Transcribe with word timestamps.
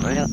Voilà. 0.00 0.26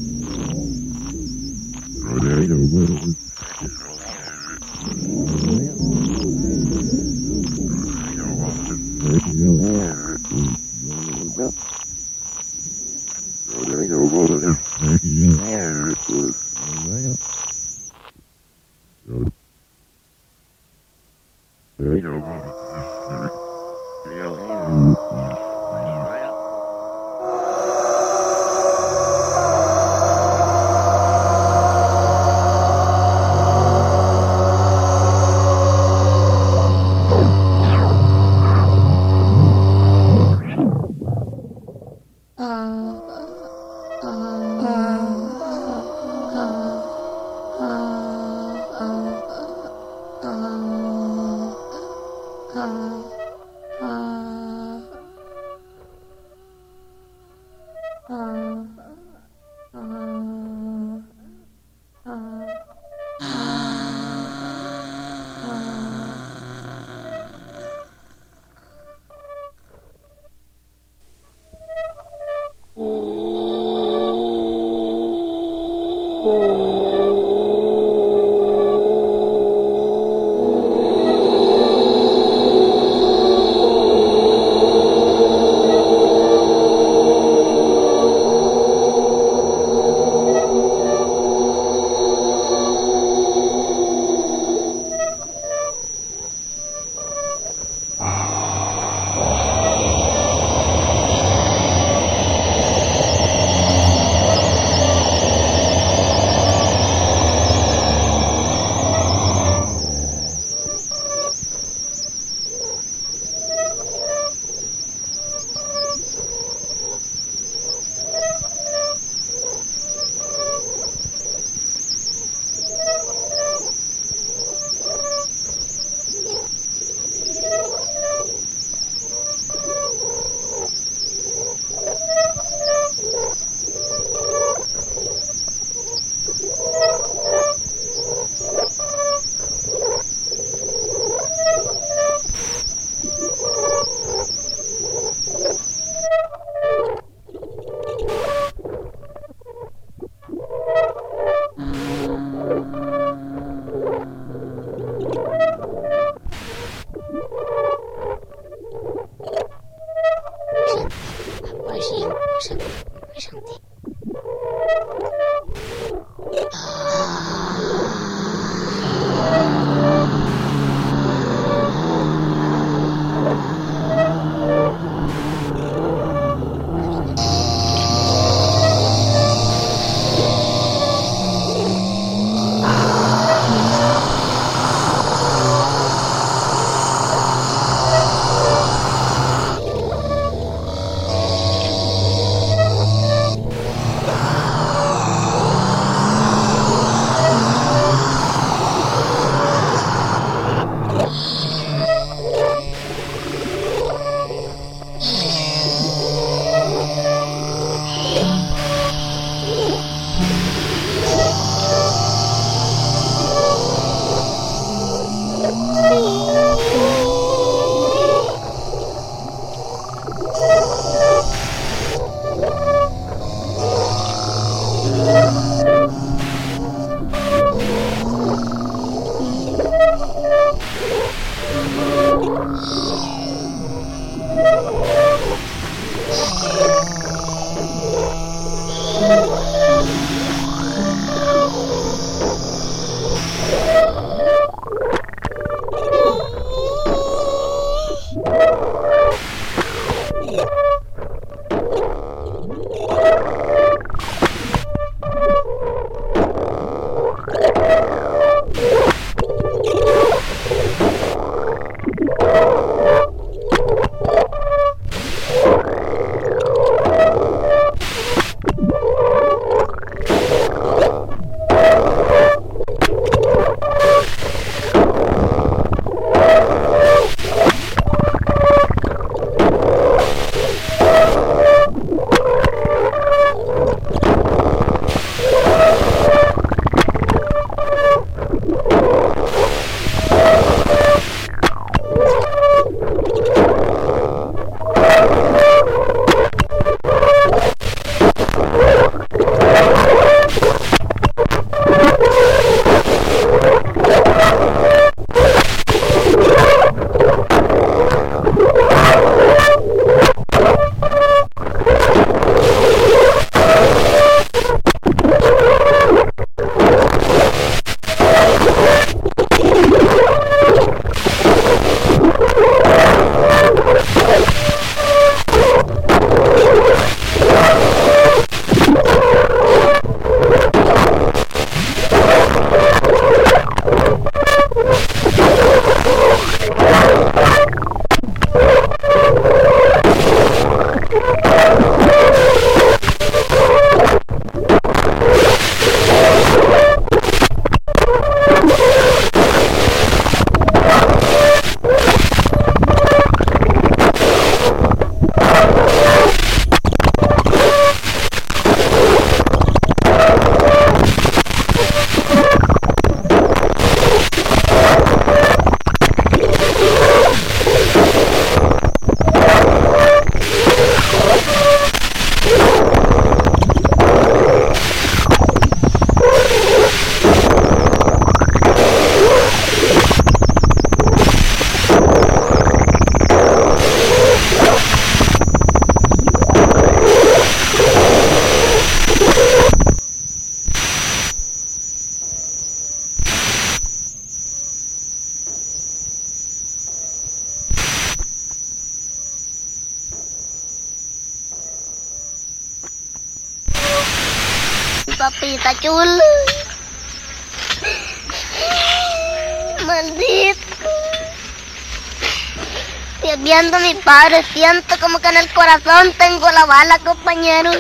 Padre, 414.18 414.34
siento 414.34 414.80
como 414.80 415.00
que 415.00 415.08
en 415.08 415.18
el 415.18 415.30
corazón 415.34 415.94
tengo 415.98 416.30
la 416.32 416.46
bala, 416.46 416.80
compañero. 416.80 417.52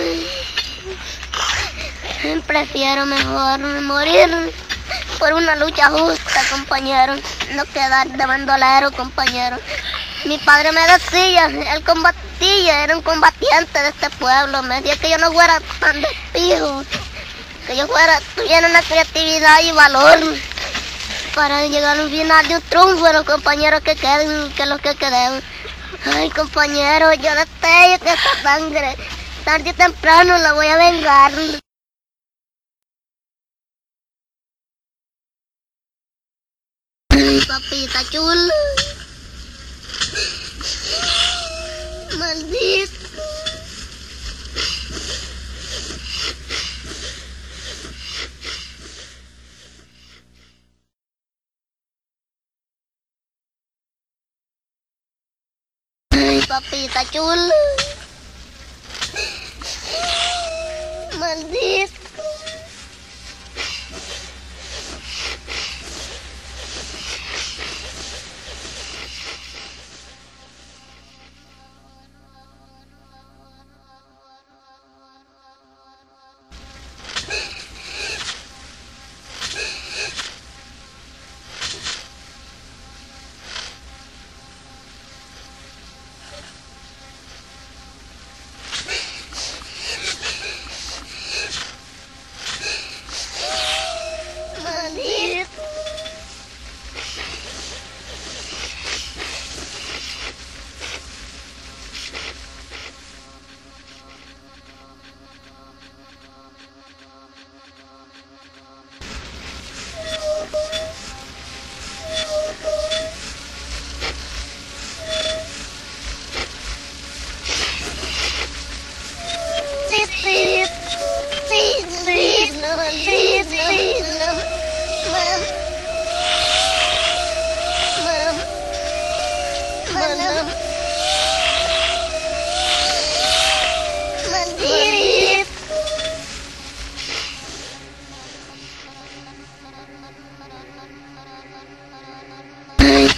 Prefiero 2.46 3.06
mejor 3.06 3.60
morir 3.84 4.54
por 5.20 5.34
una 5.34 5.56
lucha 5.56 5.90
justa, 5.90 6.42
compañero. 6.50 7.16
No 7.54 7.66
quedar 7.66 8.08
de 8.08 8.26
bandolero, 8.26 8.92
compañero. 8.92 9.58
Mi 10.26 10.38
padre 10.40 10.72
me 10.72 10.82
decía, 10.88 11.46
él 11.46 11.84
combatía, 11.84 12.84
era 12.84 12.96
un 12.96 13.04
combatiente 13.04 13.80
de 13.80 13.90
este 13.90 14.10
pueblo. 14.12 14.64
Me 14.64 14.82
decía 14.82 14.98
que 14.98 15.10
yo 15.10 15.18
no 15.18 15.32
fuera 15.32 15.60
tan 15.80 16.02
despijo, 16.02 16.84
que 17.68 17.76
yo 17.76 17.88
fuera, 17.88 18.20
tuviera 18.36 18.68
una 18.68 18.82
creatividad 18.82 19.62
y 19.62 19.72
valor 19.72 20.20
para 21.36 21.68
llegar 21.68 22.00
al 22.00 22.10
final 22.10 22.48
de 22.48 22.56
un 22.56 22.62
triunfo 22.64 23.14
los 23.14 23.24
compañeros 23.24 23.82
que 23.82 23.96
queden, 23.96 24.52
que 24.54 24.66
los 24.66 24.82
que 24.82 24.96
queden. 24.96 25.44
Ay, 26.06 26.30
compañero, 26.32 27.14
yo 27.14 27.34
destello 27.36 28.00
que 28.00 28.14
esta 28.14 28.42
sangre, 28.42 28.96
tarde 29.46 29.72
o 29.72 29.74
temprano 29.74 30.38
la 30.38 30.54
voy 30.54 30.68
a 30.68 30.78
vengar. 30.78 31.32
Papita 37.48 38.04
chula. 38.12 38.54
Maldito. 42.18 42.97
Papita 56.58 57.06
Chul. 57.14 57.52
Maldito. 61.20 61.97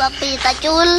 tapi 0.09 0.41
tak 0.41 0.57
cul. 0.65 0.89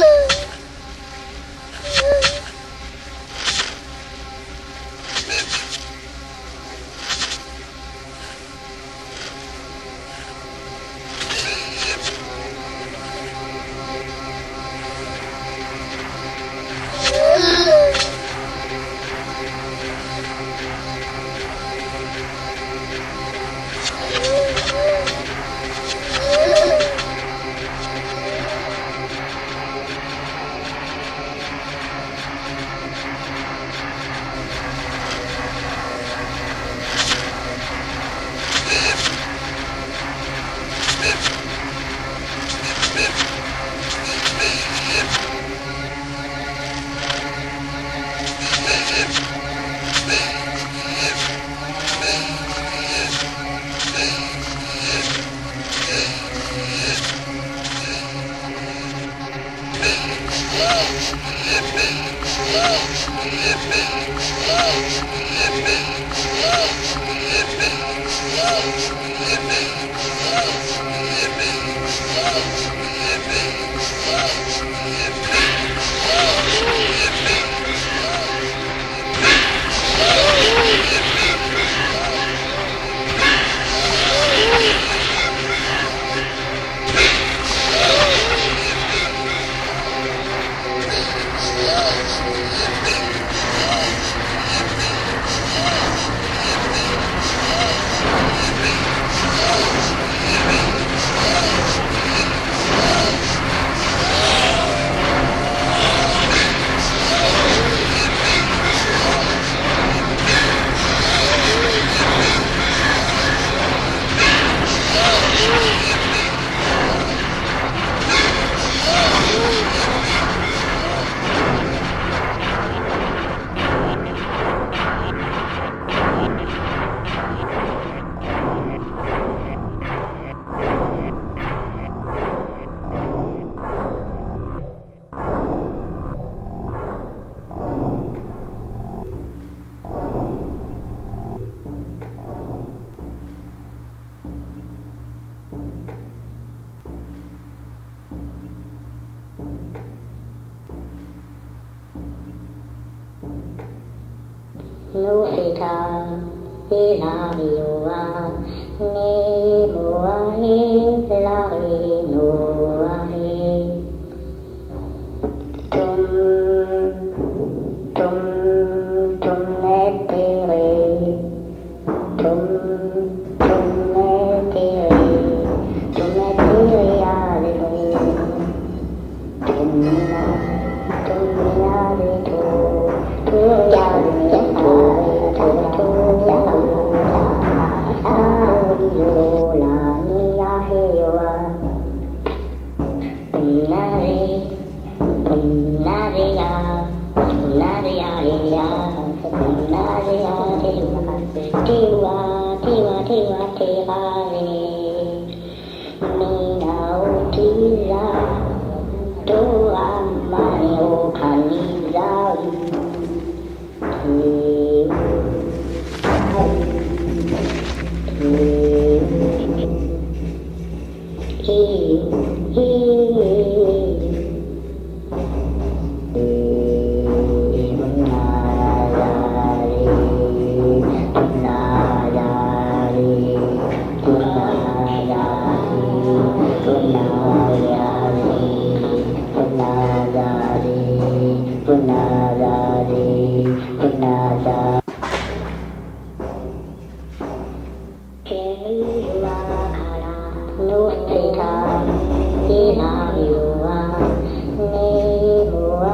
Wow. 255.51 255.90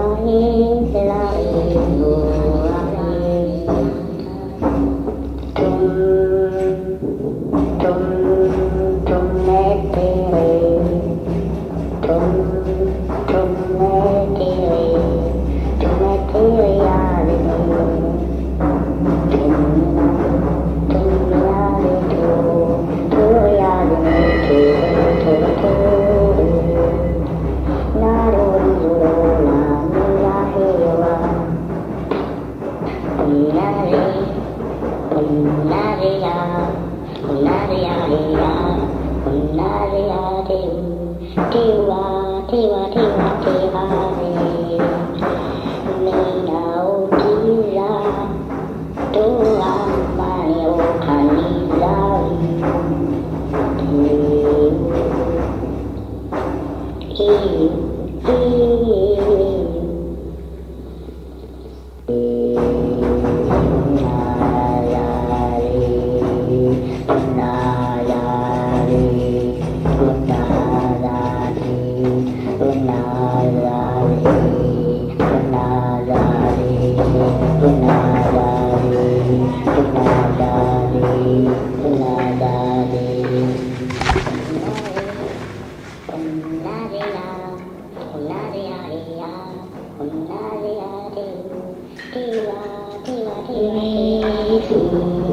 thượng 94.70 95.27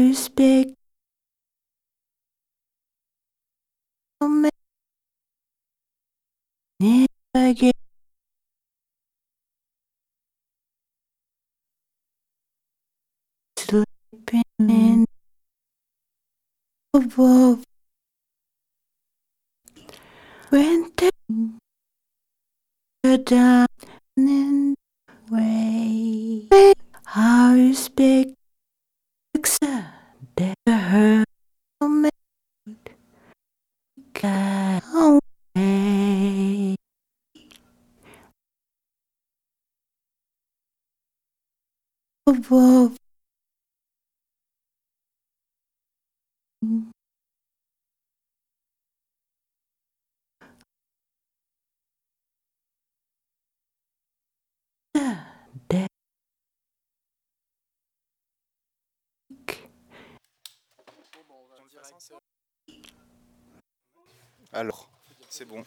nose 0.00 0.28
big. 0.28 0.74
Never 6.80 7.54
give. 7.54 7.72
Sleeping 13.58 14.42
in 14.60 15.06
above. 16.94 17.64
When 20.48 20.90
the 23.02 23.18
down 23.18 23.66
and 24.16 24.76
way, 25.30 26.74
house 27.04 27.88
big. 27.88 28.39
Alors, 64.60 64.90
c'est 65.30 65.46
bon. 65.46 65.64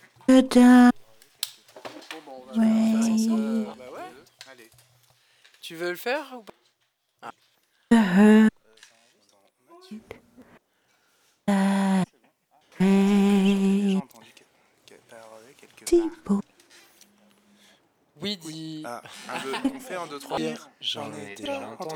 Tu 5.62 5.76
veux 5.76 5.90
le 5.90 5.96
faire 5.96 6.38
ou 6.38 6.44
pas? 6.44 6.54
Oui, 18.22 18.38
dit. 18.38 18.84
Ah, 18.86 19.02
on 19.74 19.80
fait 19.80 19.96
un, 19.96 20.06
deux, 20.06 20.20
trois. 20.20 20.38
J'en 20.80 21.12
ai 21.14 21.34
déjà 21.34 21.68
entendu. 21.68 21.96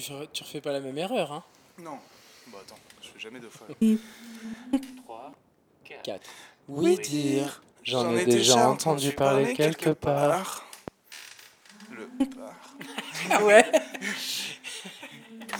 Tu, 0.00 0.06
fais, 0.06 0.28
tu 0.32 0.42
refais 0.44 0.62
pas 0.62 0.72
la 0.72 0.80
même 0.80 0.96
erreur, 0.96 1.30
hein 1.30 1.44
Non. 1.78 1.98
Bon, 2.46 2.56
attends, 2.56 2.78
je 3.02 3.08
fais 3.08 3.18
jamais 3.18 3.38
deux 3.38 3.50
fois. 3.50 3.66
4. 6.02 6.26
Oui, 6.68 6.96
dire. 6.98 7.62
J'en 7.82 8.16
ai 8.16 8.24
déjà 8.24 8.66
entendu 8.66 9.12
parler 9.12 9.52
quelque 9.52 9.90
part. 9.90 10.64
Le 11.90 12.06
part. 12.26 12.76
Ah 13.30 13.44
ouais 13.44 13.64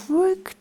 work 0.09 0.55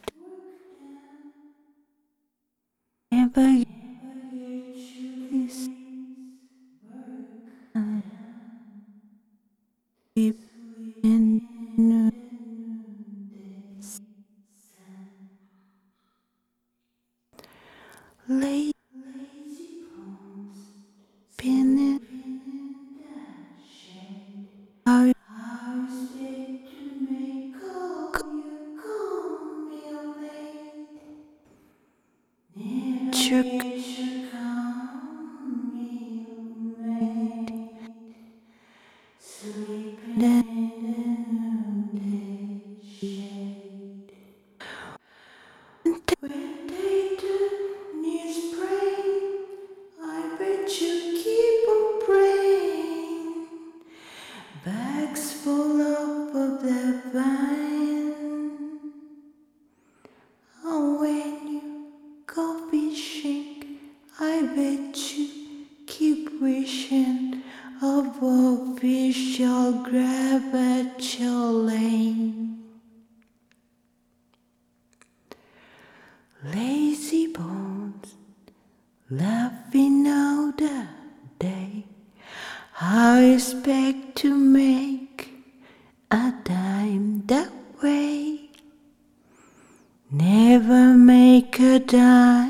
Never 90.33 90.95
make 90.97 91.59
a 91.59 91.81
dime 91.81 92.50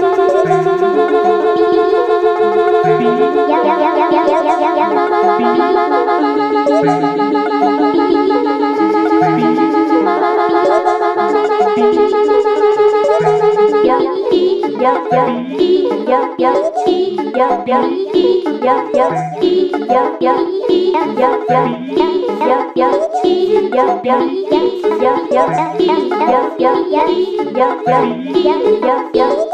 Yeah. 29.13 29.50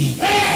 Yeah. 0.00 0.49